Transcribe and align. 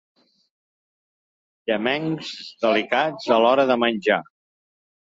Llamencs, 1.73 2.33
delicats 2.67 3.31
a 3.39 3.43
l'hora 3.45 3.69
de 3.75 3.81
menjar. 3.87 4.23